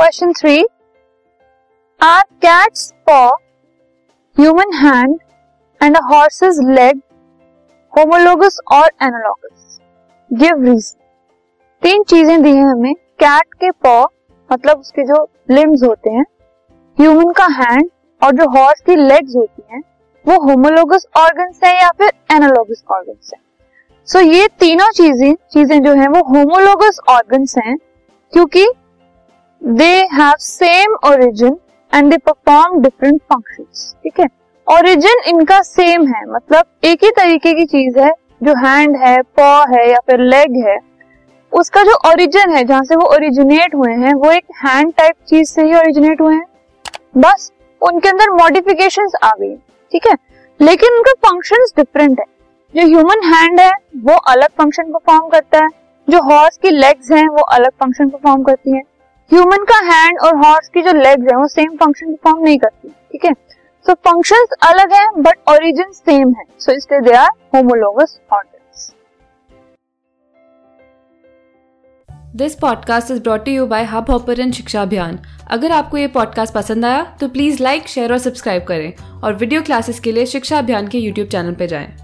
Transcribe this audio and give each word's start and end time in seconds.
Question 0.00 0.32
three 0.32 0.66
are 2.02 2.22
cat's 2.22 2.94
paw 3.06 3.30
human 4.38 4.72
hand 4.74 5.18
and 5.82 5.96
a 5.96 6.00
horse's 6.00 6.58
leg 6.64 7.00
homologous 7.98 8.58
और 8.72 8.90
analogous 9.02 9.78
give 10.32 10.62
reason 10.62 11.04
तीन 11.82 12.02
चीज़ें 12.02 12.42
दी 12.42 12.50
हैं 12.50 12.64
हमें. 12.64 12.94
कैट 12.94 13.54
के 13.54 13.70
पॉ 13.70 14.06
मतलब 14.52 14.78
उसके 14.78 15.02
जो 15.02 15.28
लिम्स 15.50 15.82
होते 15.82 16.10
हैं 16.10 16.24
ह्यूमन 17.00 17.32
का 17.32 17.46
हैंड 17.46 17.90
और 18.24 18.32
जो 18.32 18.48
हॉर्स 18.48 18.80
की 18.80 18.96
लेग्स 18.96 19.36
होती 19.36 19.62
हैं 19.72 19.82
वो 20.28 20.40
होमोलोगस 20.40 21.06
ऑर्गन्स 21.16 21.60
है 21.64 21.82
या 21.82 21.90
फिर 21.90 22.12
एनालॉगस 22.32 22.84
ऑर्गन्स 22.90 23.30
है? 23.34 23.40
सो 24.06 24.18
so, 24.18 24.24
ये 24.24 24.48
तीनों 24.48 24.90
चीज़ें 24.90 25.34
चीज़ें 25.34 25.82
जो 25.82 25.92
हैं 25.92 26.08
वो 26.08 26.22
होमोलोगस 26.22 27.00
ऑर्गन्स 27.08 27.58
हैं 27.58 27.76
क्योंकि 28.32 28.68
they 29.70 30.08
have 30.12 30.32
same 30.38 30.94
origin 31.06 31.56
and 31.94 32.10
they 32.10 32.16
perform 32.16 32.80
different 32.82 33.20
functions 33.22 33.94
ठीक 34.02 34.20
है? 34.20 34.26
ओरिजिन 34.66 35.22
इनका 35.26 35.60
सेम 35.62 36.06
है 36.06 36.22
मतलब 36.32 36.64
एक 36.84 37.04
ही 37.04 37.10
तरीके 37.10 37.52
की 37.54 37.64
चीज़ 37.64 37.98
है, 37.98 38.12
जो 38.42 38.54
हैंड 38.66 38.96
है 38.96 39.22
पॉ 39.22 39.64
है 39.66 39.90
या 39.90 39.98
फिर 40.06 40.20
लेग 40.20 40.66
है, 40.66 40.78
उसका 41.52 41.82
जो 41.82 41.94
ओरिजिन 42.10 42.50
है, 42.50 42.64
जहाँ 42.64 42.82
से 42.82 42.96
वो 42.96 43.06
ओरिजिनेट 43.06 43.74
हुए 43.74 43.92
हैं, 43.92 44.14
वो 44.14 44.30
एक 44.30 44.44
हैंड 44.56 44.92
टाइप 44.94 45.14
चीज़ 45.28 45.52
से 45.52 45.62
ही 45.62 45.74
ओरिजिनेट 45.74 46.20
हुए 46.20 46.34
हैं। 46.34 46.44
बस, 47.16 47.52
उनके 47.82 48.08
अंदर 48.08 48.30
मॉडिफिकेशन 48.30 49.08
आ 49.22 49.30
गई, 49.40 49.54
ठीक 49.92 50.06
है? 50.06 50.16
लेकिन 50.60 50.96
उनका 50.96 51.12
फ़ंक्शन 51.28 51.64
डिफरेंट 51.76 52.20
है। 52.20 52.26
जो 52.74 52.86
ह्यूमन 52.86 53.34
हैंड 53.34 53.60
है, 53.60 53.72
वो 53.96 54.16
अलग 54.16 54.48
फ़ंक्शन 54.58 54.92
परफॉर्म 54.92 55.28
करता 55.28 55.64
है, 55.64 55.68
जो 56.08 56.22
हॉर्स 56.22 56.56
की 56.56 56.70
लेग्स 56.70 57.10
हैं, 57.12 57.28
वो 57.28 57.42
अलग 57.42 57.70
फ़ंक्शन 57.70 58.08
परफॉर्म 58.08 58.42
करती 58.42 58.70
हैं। 58.70 58.82
ह्यूमन 59.30 59.64
का 59.64 59.76
हैंड 59.86 60.18
और 60.20 60.36
हॉर्स 60.36 60.68
की 60.68 60.82
जो 60.82 60.92
लेग्स 60.92 61.28
हैं, 61.30 61.36
वो 61.36 61.46
सेम 61.48 61.76
फ़ंक्शन 61.76 62.06
परफॉर्म 62.06 62.42
नहीं 62.44 62.58
करती, 62.58 62.88
ठीक 62.88 63.24
है? 63.24 63.32
सो 63.86 63.94
फ़ंक्शंस 64.06 64.56
अलग 64.62 64.92
हैं 64.92 65.22
बट 65.22 65.38
ओरिजिन 65.50 65.92
सेम 65.92 66.32
है. 66.38 66.44
सो 66.58 66.72
इसलिए 66.72 67.00
they 67.00 67.12
are 67.12 67.28
homologous 67.54 68.18
organs 68.32 68.90
this 72.36 72.54
podcast 72.54 73.10
is 73.10 73.22
brought 73.22 73.48
you 73.48 73.66
by 73.66 73.84
Hubhopper 74.10 74.50
शिक्षा 74.50 74.82
अभियान 74.82 75.18
अगर 75.50 75.72
आपको 75.72 75.96
ये 75.96 76.06
पॉडकास्ट 76.08 76.54
पसंद 76.54 76.84
आया 76.84 77.02
तो 77.20 77.28
प्लीज़ 77.28 77.62
लाइक 77.62 77.88
शेयर 77.88 78.12
और 78.12 78.18
सब्सक्राइब 78.18 78.64
करें। 78.64 78.92
और 79.22 79.34
वीडियो 79.34 79.62
क्लासेस 79.62 80.00
के 80.00 80.12
लिए 80.12 80.26
शिक्षा 80.26 80.58
अभियान 80.58 80.88
के 80.88 80.98
यूट्यूब 80.98 81.28
चैनल 81.28 81.54
पर 81.54 81.66
जाएँ। 81.66 81.96